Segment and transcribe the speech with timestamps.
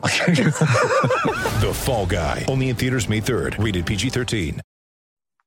[1.60, 2.46] The Fall Guy.
[2.48, 3.62] Only in theaters May 3rd.
[3.62, 4.58] Rated PG-13.
[4.58, 4.60] Hey,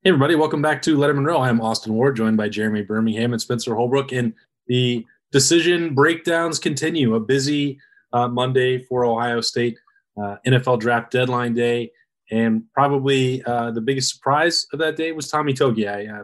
[0.05, 1.39] everybody, welcome back to Lettermen Row.
[1.39, 4.11] I'm Austin Ward, joined by Jeremy Birmingham and Spencer Holbrook.
[4.11, 4.33] And
[4.67, 7.15] the decision breakdowns continue.
[7.15, 7.79] A busy
[8.11, 9.79] uh, Monday for Ohio State,
[10.21, 11.91] uh, NFL draft deadline day.
[12.29, 16.13] And probably uh, the biggest surprise of that day was Tommy Togiai.
[16.13, 16.23] I uh,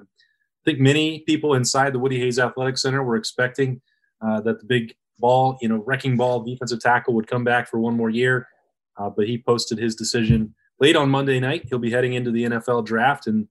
[0.66, 3.82] think many people inside the Woody Hayes Athletic Center were expecting
[4.22, 7.80] uh, that the big ball, you know, wrecking ball defensive tackle would come back for
[7.80, 8.48] one more year.
[8.98, 11.66] Uh, but he posted his decision late on Monday night.
[11.70, 13.28] He'll be heading into the NFL draft.
[13.28, 13.48] And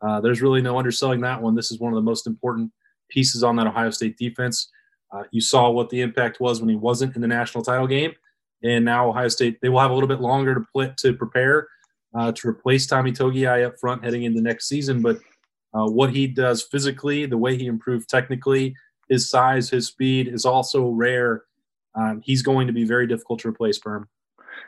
[0.00, 1.54] uh, there's really no underselling that one.
[1.54, 2.70] This is one of the most important
[3.08, 4.70] pieces on that Ohio State defense.
[5.12, 8.12] Uh, you saw what the impact was when he wasn't in the national title game,
[8.62, 11.68] and now Ohio State they will have a little bit longer to play, to prepare
[12.14, 15.02] uh, to replace Tommy Togiai up front heading into next season.
[15.02, 15.18] But
[15.72, 18.74] uh, what he does physically, the way he improved technically,
[19.08, 21.44] his size, his speed is also rare.
[21.94, 23.78] Um, he's going to be very difficult to replace.
[23.78, 24.06] Berm.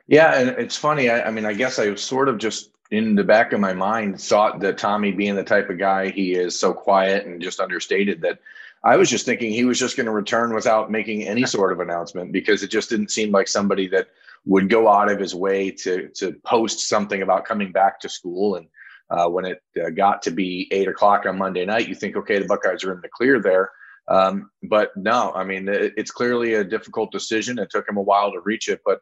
[0.06, 1.10] Yeah, and it's funny.
[1.10, 4.20] I, I mean, I guess I sort of just in the back of my mind
[4.20, 8.20] thought that Tommy, being the type of guy he is, so quiet and just understated,
[8.22, 8.38] that
[8.84, 11.80] I was just thinking he was just going to return without making any sort of
[11.80, 14.08] announcement because it just didn't seem like somebody that
[14.44, 18.54] would go out of his way to to post something about coming back to school.
[18.54, 18.68] And
[19.10, 22.38] uh, when it uh, got to be eight o'clock on Monday night, you think, okay,
[22.38, 23.70] the Buckeyes are in the clear there.
[24.08, 27.58] Um, but no, I mean, it, it's clearly a difficult decision.
[27.58, 29.00] It took him a while to reach it, but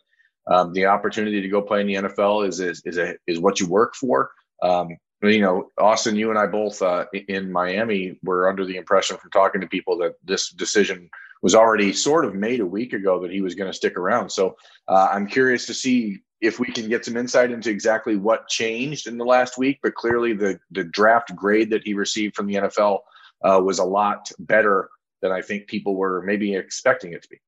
[0.50, 3.60] um, the opportunity to go play in the NFL is is is, a, is what
[3.60, 4.30] you work for.
[4.62, 9.16] Um, you know, Austin, you and I both uh, in Miami were under the impression
[9.16, 11.08] from talking to people that this decision
[11.42, 14.30] was already sort of made a week ago that he was going to stick around.
[14.30, 14.56] So
[14.88, 19.06] uh, I'm curious to see if we can get some insight into exactly what changed
[19.06, 19.78] in the last week.
[19.82, 23.00] But clearly, the the draft grade that he received from the NFL
[23.42, 24.90] uh, was a lot better
[25.24, 27.40] than I think people were maybe expecting it to be.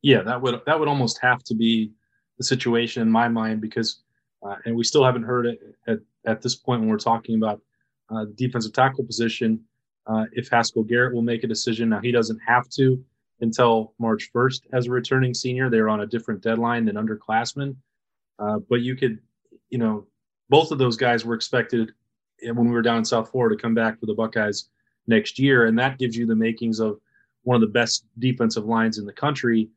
[0.00, 1.92] Yeah, that would that would almost have to be
[2.38, 4.02] the situation in my mind because,
[4.42, 7.60] uh, and we still haven't heard it at, at this point when we're talking about
[8.10, 9.60] uh, defensive tackle position.
[10.06, 13.02] Uh, if Haskell Garrett will make a decision now, he doesn't have to
[13.40, 15.68] until March 1st as a returning senior.
[15.68, 17.76] They're on a different deadline than underclassmen.
[18.38, 19.18] Uh, but you could,
[19.68, 20.06] you know,
[20.48, 21.92] both of those guys were expected
[22.42, 24.68] when we were down in South Florida to come back for the Buckeyes
[25.06, 26.98] next year, and that gives you the makings of
[27.42, 29.68] one of the best defensive lines in the country.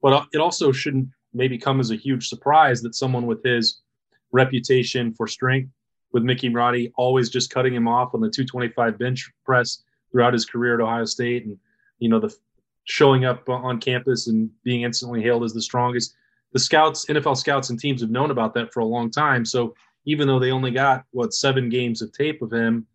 [0.00, 3.80] But uh, it also shouldn't maybe come as a huge surprise that someone with his
[4.32, 5.70] reputation for strength
[6.12, 10.46] with Mickey Marotti always just cutting him off on the 225 bench press throughout his
[10.46, 11.58] career at Ohio State and
[11.98, 12.34] you know the
[12.84, 16.14] showing up on campus and being instantly hailed as the strongest
[16.52, 19.74] the scouts NFL scouts and teams have known about that for a long time so
[20.06, 22.86] even though they only got what seven games of tape of him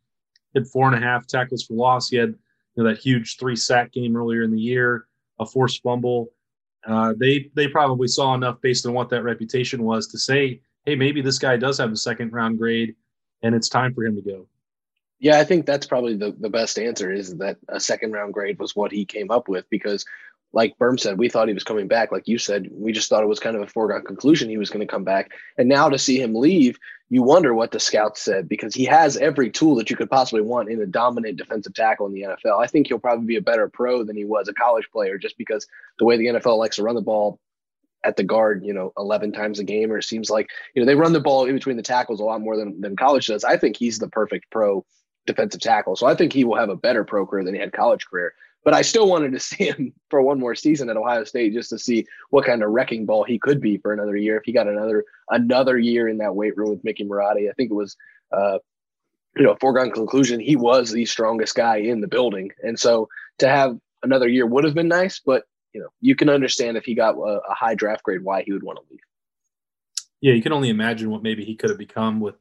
[0.53, 3.55] had four and a half tackles for loss he had you know that huge three
[3.55, 5.07] sack game earlier in the year
[5.39, 6.29] a forced fumble
[6.85, 10.95] uh, they they probably saw enough based on what that reputation was to say, hey,
[10.95, 12.95] maybe this guy does have a second round grade,
[13.41, 14.47] and it's time for him to go.
[15.19, 18.59] Yeah, I think that's probably the, the best answer is that a second round grade
[18.59, 20.05] was what he came up with because
[20.53, 22.11] like Berm said, we thought he was coming back.
[22.11, 24.69] Like you said, we just thought it was kind of a foregone conclusion he was
[24.69, 25.31] going to come back.
[25.57, 26.77] And now to see him leave,
[27.09, 30.41] you wonder what the scouts said because he has every tool that you could possibly
[30.41, 32.61] want in a dominant defensive tackle in the NFL.
[32.61, 35.37] I think he'll probably be a better pro than he was a college player just
[35.37, 37.39] because the way the NFL likes to run the ball
[38.03, 40.85] at the guard, you know, 11 times a game, or it seems like, you know,
[40.85, 43.43] they run the ball in between the tackles a lot more than, than college does.
[43.43, 44.85] I think he's the perfect pro
[45.25, 45.95] defensive tackle.
[45.95, 48.33] So I think he will have a better pro career than he had college career.
[48.63, 51.69] But I still wanted to see him for one more season at Ohio State just
[51.69, 54.37] to see what kind of wrecking ball he could be for another year.
[54.37, 57.71] If he got another another year in that weight room with Mickey Marotti, I think
[57.71, 57.95] it was
[58.31, 58.57] uh,
[59.35, 62.51] you know, foregone conclusion, he was the strongest guy in the building.
[62.61, 65.43] And so to have another year would have been nice, but
[65.73, 68.53] you know, you can understand if he got a, a high draft grade why he
[68.53, 68.99] would want to leave.
[70.21, 72.35] Yeah, you can only imagine what maybe he could have become with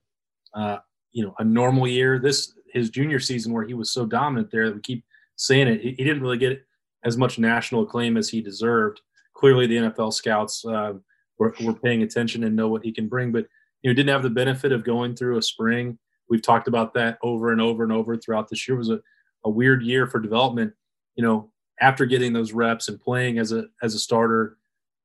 [0.55, 0.79] uh,
[1.13, 2.19] you know, a normal year.
[2.19, 5.05] This his junior season where he was so dominant there that we keep
[5.43, 5.81] saying it.
[5.81, 6.65] He, didn't really get
[7.05, 9.01] as much national acclaim as he deserved.
[9.35, 10.95] Clearly, the NFL scouts uh,
[11.39, 13.47] were, were paying attention and know what he can bring, but
[13.83, 15.99] you know, didn't have the benefit of going through a spring.
[16.29, 18.77] We've talked about that over and over and over throughout this year.
[18.77, 19.01] It was a,
[19.45, 20.73] a weird year for development.
[21.17, 21.51] You know,
[21.81, 24.59] after getting those reps and playing as a as a starter,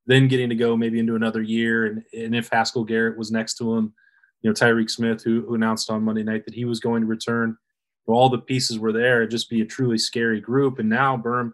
[0.05, 3.55] then getting to go maybe into another year, and and if Haskell Garrett was next
[3.55, 3.93] to him,
[4.41, 7.07] you know Tyreke Smith, who, who announced on Monday night that he was going to
[7.07, 7.57] return.
[8.07, 9.21] All the pieces were there.
[9.21, 10.79] It'd just be a truly scary group.
[10.79, 11.51] And now, Berm,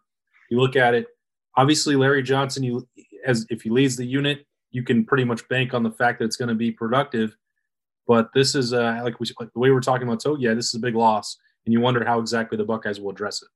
[0.49, 1.07] you look at it.
[1.55, 2.87] Obviously, Larry Johnson, you
[3.25, 6.25] as if he leads the unit, you can pretty much bank on the fact that
[6.25, 7.35] it's going to be productive.
[8.05, 10.55] But this is uh, like, we, like the way we're talking about Togiai.
[10.55, 13.47] This is a big loss, and you wonder how exactly the Buckeyes will address it.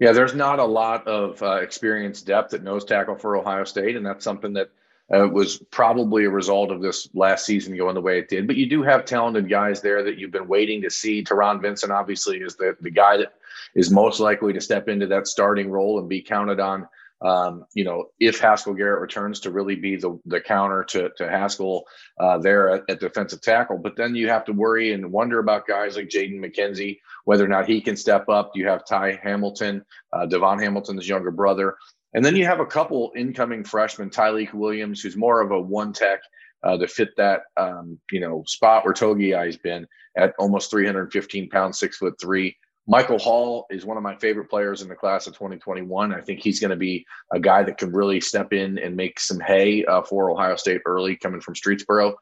[0.00, 3.96] Yeah, there's not a lot of uh, experience depth at nose tackle for Ohio State,
[3.96, 4.70] and that's something that
[5.14, 8.46] uh, was probably a result of this last season going the way it did.
[8.46, 11.24] But you do have talented guys there that you've been waiting to see.
[11.24, 13.34] Taron Vincent obviously is the the guy that
[13.74, 16.88] is most likely to step into that starting role and be counted on.
[17.22, 21.28] Um, you know, if Haskell Garrett returns to really be the, the counter to, to
[21.28, 21.84] Haskell
[22.18, 23.76] uh, there at, at, defensive tackle.
[23.76, 27.48] But then you have to worry and wonder about guys like Jaden McKenzie, whether or
[27.48, 28.52] not he can step up.
[28.54, 29.84] You have Ty Hamilton,
[30.14, 31.76] uh, DaVon Hamilton's younger brother.
[32.14, 35.92] And then you have a couple incoming freshmen, Tyleik Williams, who's more of a one
[35.92, 36.20] tech
[36.62, 39.86] uh, to fit that um, you know spot where Togiai has been
[40.16, 42.56] at almost 315 pounds, six foot three.
[42.86, 46.12] Michael Hall is one of my favorite players in the class of 2021.
[46.12, 49.20] I think he's going to be a guy that can really step in and make
[49.20, 52.14] some hay uh, for Ohio State early, coming from Streetsboro.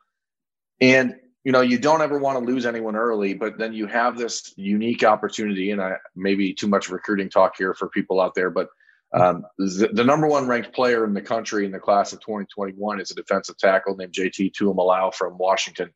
[0.80, 1.14] And
[1.44, 4.52] you know, you don't ever want to lose anyone early, but then you have this
[4.56, 5.70] unique opportunity.
[5.70, 8.68] And I maybe too much recruiting talk here for people out there, but
[9.12, 13.00] um, the, the, number one ranked player in the country in the class of 2021
[13.00, 15.90] is a defensive tackle named JT Tuimoloau from Washington.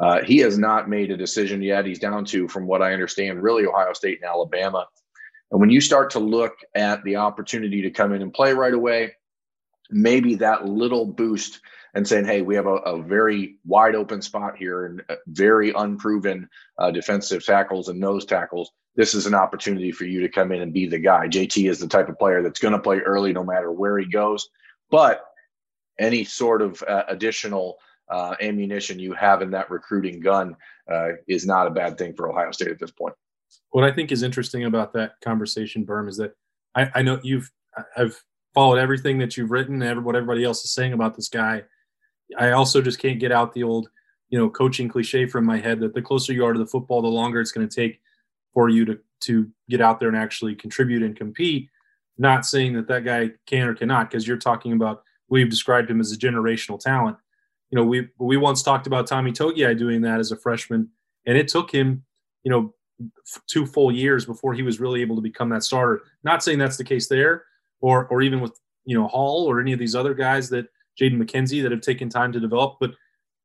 [0.00, 1.84] Uh, he has not made a decision yet.
[1.84, 4.86] He's down to, from what I understand, really Ohio State and Alabama.
[5.50, 8.72] And when you start to look at the opportunity to come in and play right
[8.72, 9.16] away,
[9.90, 11.60] maybe that little boost
[11.94, 15.72] and saying, hey, we have a, a very wide open spot here and uh, very
[15.72, 16.48] unproven
[16.78, 20.60] uh, defensive tackles and nose tackles this is an opportunity for you to come in
[20.60, 21.26] and be the guy.
[21.26, 24.06] JT is the type of player that's going to play early no matter where he
[24.06, 24.48] goes.
[24.90, 25.24] But
[25.98, 27.78] any sort of uh, additional
[28.10, 30.56] uh, ammunition you have in that recruiting gun
[30.90, 33.14] uh, is not a bad thing for Ohio State at this point.
[33.70, 36.34] What I think is interesting about that conversation, Berm, is that
[36.74, 37.50] I, I know you've
[37.96, 38.22] I've
[38.52, 41.62] followed everything that you've written and what everybody else is saying about this guy.
[42.38, 43.88] I also just can't get out the old,
[44.28, 47.00] you know, coaching cliche from my head that the closer you are to the football,
[47.00, 48.00] the longer it's going to take
[48.52, 51.70] for you to to get out there and actually contribute and compete.
[52.18, 56.00] Not saying that that guy can or cannot, because you're talking about we've described him
[56.00, 57.16] as a generational talent.
[57.70, 60.88] You know, we we once talked about Tommy Togiai doing that as a freshman,
[61.26, 62.04] and it took him,
[62.44, 62.74] you know,
[63.48, 66.02] two full years before he was really able to become that starter.
[66.22, 67.44] Not saying that's the case there,
[67.80, 70.66] or or even with you know Hall or any of these other guys that
[71.00, 72.76] Jaden McKenzie that have taken time to develop.
[72.78, 72.92] But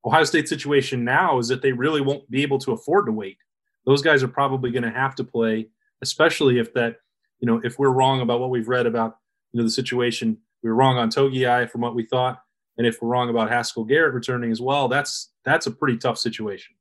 [0.06, 3.38] Ohio State's situation now is that they really won't be able to afford to wait
[3.88, 5.70] those guys are probably going to have to play,
[6.04, 6.98] especially if that,
[7.40, 9.18] you know, if we're wrong about what we've read about,
[9.54, 10.38] you know, the situation.
[10.62, 12.42] We were wrong on Togiai from what we thought,
[12.78, 16.18] and if we're wrong about Haskell Garrett returning as well, that's that's a pretty tough
[16.18, 16.76] situation.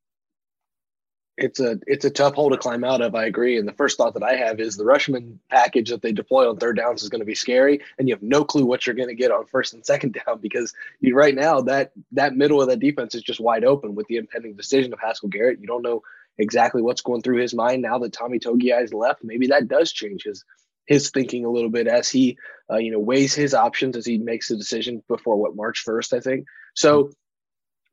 [1.37, 3.15] It's a it's a tough hole to climb out of.
[3.15, 3.57] I agree.
[3.57, 6.57] And the first thought that I have is the rushmen package that they deploy on
[6.57, 9.09] third downs is going to be scary, and you have no clue what you're going
[9.09, 12.67] to get on first and second down because you right now that that middle of
[12.67, 15.61] that defense is just wide open with the impending decision of Haskell Garrett.
[15.61, 16.01] You don't know
[16.37, 19.23] exactly what's going through his mind now that Tommy Togiai has left.
[19.23, 20.43] Maybe that does change his
[20.85, 22.37] his thinking a little bit as he
[22.71, 26.13] uh, you know weighs his options as he makes the decision before what March first,
[26.13, 26.45] I think.
[26.75, 27.11] So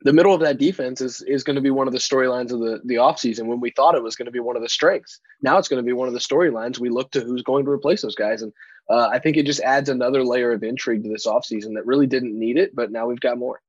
[0.02, 2.60] the middle of that defense is is going to be one of the storylines of
[2.60, 5.20] the the offseason when we thought it was going to be one of the strengths.
[5.42, 6.78] Now it's going to be one of the storylines.
[6.78, 8.42] We look to who's going to replace those guys.
[8.42, 8.52] And
[8.90, 12.06] uh, I think it just adds another layer of intrigue to this offseason that really
[12.06, 13.60] didn't need it, but now we've got more.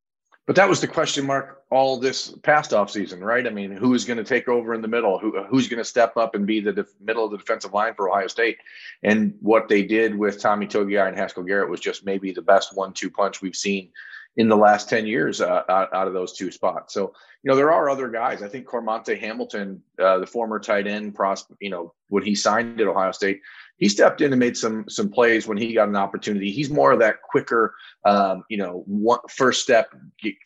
[0.48, 3.48] But that was the question mark all this past offseason, right?
[3.48, 5.18] I mean, who's going to take over in the middle?
[5.18, 7.96] Who, who's going to step up and be the def- middle of the defensive line
[7.96, 8.60] for Ohio State?
[9.04, 12.76] And what they did with Tommy Togiai and Haskell Garrett was just maybe the best
[12.76, 13.90] one-two punch we've seen
[14.38, 16.94] in the last 10 years uh, out, out, of those two spots.
[16.94, 18.44] So, you know, there are other guys.
[18.44, 22.80] I think Cormonte Hamilton, uh, the former tight end, pros, you know, when he signed
[22.80, 23.42] at Ohio State,
[23.78, 26.52] he stepped in and made some some plays when he got an opportunity.
[26.52, 27.74] He's more of that quicker,
[28.06, 29.94] um, you know, one, first step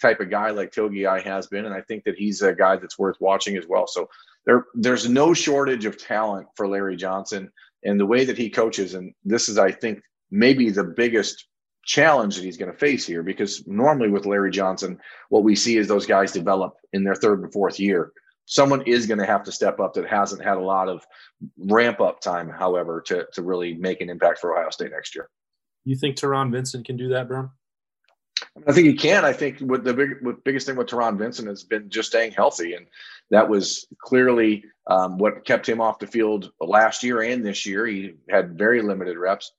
[0.02, 2.98] type of guy like Togiai has been, and I think that he's a guy that's
[2.98, 3.88] worth watching as well.
[3.88, 4.10] So
[4.46, 7.52] there there's no shortage of talent for Larry Johnson
[7.84, 11.46] and the way that he coaches, and this is, I think, maybe the biggest
[11.86, 15.78] challenge that he's going to face here because normally with Larry Johnson, what we see
[15.78, 18.12] is those guys develop in their third and fourth year
[18.50, 21.06] someone is going to have to step up that hasn't had a lot of
[21.58, 25.30] ramp up time, however, to, to really make an impact for Ohio State next year.
[25.86, 27.52] You think Taron Vincent can do that, Bro?
[28.68, 29.24] I think he can.
[29.24, 32.32] I think what the big, what biggest thing with Taron Vincent has been just staying
[32.32, 32.88] healthy, and
[33.30, 37.86] that was clearly um, what kept him off the field last year and this year.
[37.86, 39.52] He had very limited reps.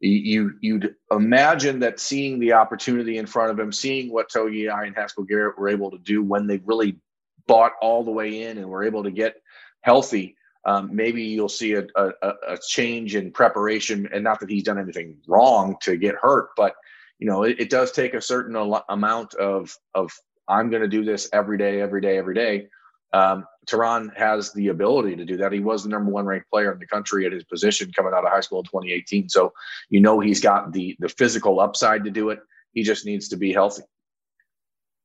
[0.00, 4.94] You you'd imagine that seeing the opportunity in front of him, seeing what Togiai and
[4.94, 6.98] Haskell Garrett were able to do when they really
[7.46, 9.36] bought all the way in and were able to get
[9.82, 10.36] healthy,
[10.66, 12.12] um, maybe you'll see a, a,
[12.48, 14.08] a, change in preparation.
[14.12, 16.74] And not that he's done anything wrong to get hurt, but
[17.18, 20.10] you know, it, it does take a certain al- amount of of
[20.48, 22.68] I'm going to do this every day, every day, every day.
[23.12, 25.52] Um, Taron has the ability to do that.
[25.52, 28.24] He was the number one ranked player in the country at his position coming out
[28.24, 29.28] of high school in 2018.
[29.28, 29.52] So
[29.88, 32.40] you know he's got the the physical upside to do it.
[32.72, 33.84] He just needs to be healthy.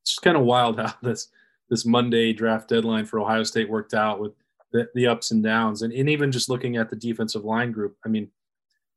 [0.03, 1.29] It's kind of wild how this
[1.69, 4.33] this Monday draft deadline for Ohio State worked out with
[4.71, 7.97] the, the ups and downs, and, and even just looking at the defensive line group.
[8.05, 8.29] I mean,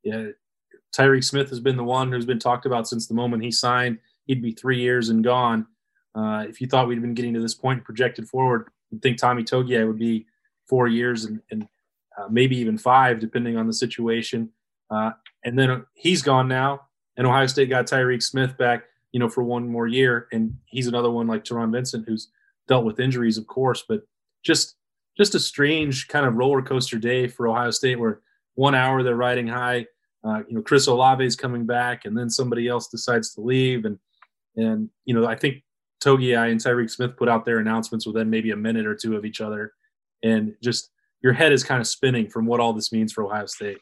[0.03, 0.29] yeah,
[0.97, 3.99] Tyreke Smith has been the one who's been talked about since the moment he signed.
[4.27, 5.67] He'd be three years and gone.
[6.15, 9.43] Uh, if you thought we'd been getting to this point projected forward, you'd think Tommy
[9.43, 10.27] Togiai would be
[10.69, 11.67] four years and, and
[12.19, 14.51] uh, maybe even five, depending on the situation.
[14.91, 15.13] Uh,
[15.45, 16.83] and then he's gone now,
[17.17, 20.87] and Ohio State got Tyreke Smith back, you know, for one more year, and he's
[20.87, 22.29] another one like Taron Vincent who's
[22.69, 24.03] dealt with injuries, of course, but
[24.43, 24.77] just
[25.17, 28.21] just a strange kind of roller coaster day for Ohio State, where
[28.55, 29.87] one hour they're riding high,
[30.25, 33.85] uh, you know, Chris Olave is coming back, and then somebody else decides to leave,
[33.85, 33.99] and
[34.57, 35.63] and you know, I think
[36.03, 39.25] Togiai and Tyreke Smith put out their announcements within maybe a minute or two of
[39.25, 39.73] each other,
[40.23, 40.91] and just
[41.23, 43.79] your head is kind of spinning from what all this means for Ohio State.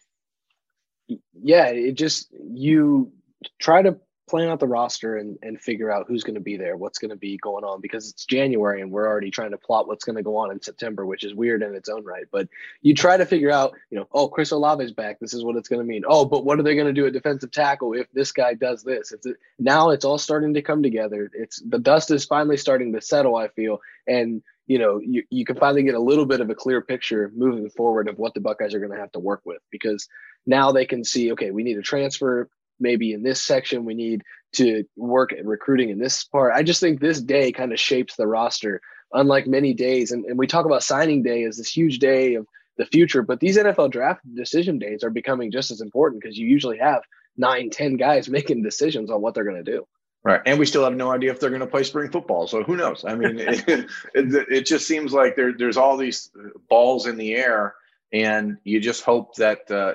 [1.43, 3.13] Yeah, it just you
[3.61, 3.99] try to
[4.31, 7.11] plan out the roster and, and figure out who's going to be there, what's going
[7.11, 10.17] to be going on because it's January and we're already trying to plot what's going
[10.17, 12.27] to go on in September, which is weird in its own right.
[12.31, 12.49] But
[12.81, 15.19] you try to figure out, you know, oh, Chris Olave is back.
[15.19, 16.05] This is what it's going to mean.
[16.07, 18.85] Oh, but what are they going to do at defensive tackle if this guy does
[18.85, 19.11] this?
[19.11, 19.27] It's
[19.59, 21.29] now it's all starting to come together.
[21.35, 23.35] It's the dust is finally starting to settle.
[23.35, 26.55] I feel and you know you, you can finally get a little bit of a
[26.55, 29.61] clear picture moving forward of what the buckeyes are going to have to work with
[29.73, 30.09] because
[30.47, 32.49] now they can see okay we need a transfer
[32.81, 34.23] maybe in this section we need
[34.53, 36.53] to work at recruiting in this part.
[36.55, 38.81] I just think this day kind of shapes the roster,
[39.13, 40.11] unlike many days.
[40.13, 42.47] And, and we talk about signing day as this huge day of
[42.77, 46.49] the future, but these NFL draft decision days are becoming just as important because you
[46.49, 47.03] usually have
[47.37, 49.87] nine, ten guys making decisions on what they're going to do.
[50.23, 52.47] Right, and we still have no idea if they're going to play spring football.
[52.47, 53.07] So who knows?
[53.07, 56.31] I mean, it, it, it, just seems like there, there's all these
[56.69, 57.75] balls in the air,
[58.13, 59.95] and you just hope that uh,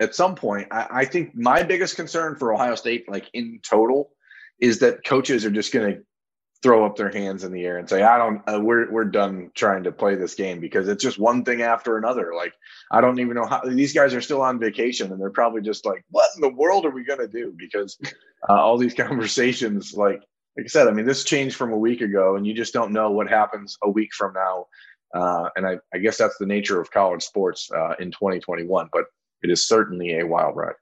[0.00, 4.10] at some point, I, I think my biggest concern for Ohio State, like in total,
[4.58, 6.02] is that coaches are just going to
[6.62, 9.50] throw up their hands in the air and say, "I don't, uh, we're we're done
[9.54, 12.52] trying to play this game because it's just one thing after another." Like
[12.90, 15.84] I don't even know how these guys are still on vacation and they're probably just
[15.84, 17.98] like, "What in the world are we going to do?" Because
[18.48, 20.22] uh, all these conversations, like
[20.56, 22.92] like I said, I mean, this changed from a week ago, and you just don't
[22.92, 24.66] know what happens a week from now.
[25.12, 28.88] Uh, and I, I guess that's the nature of college sports uh, in 2021.
[28.92, 29.06] But
[29.42, 30.74] it is certainly a wild ride.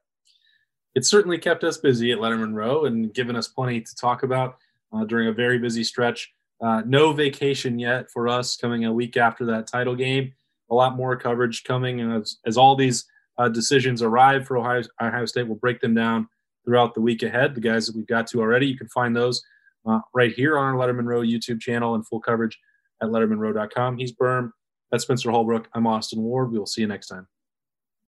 [0.95, 4.57] It certainly kept us busy at Lettermen Row and given us plenty to talk about
[4.91, 6.33] uh, during a very busy stretch.
[6.61, 10.33] Uh, no vacation yet for us coming a week after that title game.
[10.71, 13.05] A lot more coverage coming as, as all these
[13.37, 15.47] uh, decisions arrive for Ohio, Ohio State.
[15.47, 16.27] We'll break them down
[16.65, 17.55] throughout the week ahead.
[17.55, 19.41] The guys that we've got to already, you can find those
[19.85, 22.59] uh, right here on our Lettermen Row YouTube channel and full coverage
[23.01, 23.97] at lettermenrow.com.
[23.97, 24.51] He's Berm.
[24.91, 25.69] That's Spencer Holbrook.
[25.73, 26.51] I'm Austin Ward.
[26.51, 27.27] We will see you next time.